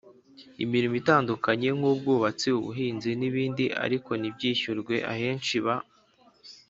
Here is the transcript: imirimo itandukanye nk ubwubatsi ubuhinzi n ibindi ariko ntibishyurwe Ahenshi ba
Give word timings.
imirimo 0.63 0.95
itandukanye 1.01 1.67
nk 1.77 1.83
ubwubatsi 1.91 2.47
ubuhinzi 2.59 3.09
n 3.19 3.21
ibindi 3.29 3.65
ariko 3.85 4.09
ntibishyurwe 4.19 4.95
Ahenshi 5.13 5.55
ba 5.65 5.75